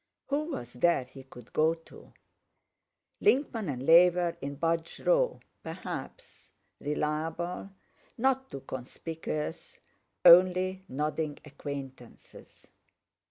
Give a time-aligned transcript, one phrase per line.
[0.29, 2.11] Who was there he could go to?
[3.21, 7.69] Linkman and Laver in Budge Row, perhaps—reliable,
[8.17, 9.79] not too conspicuous,
[10.25, 12.65] only nodding acquaintances.